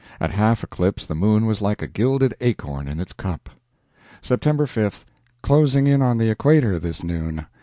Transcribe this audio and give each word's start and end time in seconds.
At 0.19 0.31
half 0.31 0.63
eclipse 0.63 1.05
the 1.05 1.13
moon 1.13 1.45
was 1.45 1.61
like 1.61 1.83
a 1.83 1.87
gilded 1.87 2.33
acorn 2.41 2.87
in 2.87 2.99
its 2.99 3.13
cup. 3.13 3.51
Sept. 4.19 4.67
5. 4.79 5.05
Closing 5.43 5.85
in 5.85 6.01
on 6.01 6.17
the 6.17 6.31
equator 6.31 6.79
this 6.79 7.03
noon. 7.03 7.45